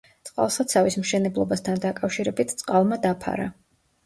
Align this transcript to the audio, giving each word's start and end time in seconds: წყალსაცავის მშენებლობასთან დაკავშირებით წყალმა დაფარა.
წყალსაცავის 0.27 0.97
მშენებლობასთან 1.01 1.83
დაკავშირებით 1.83 2.55
წყალმა 2.63 2.99
დაფარა. 3.05 3.49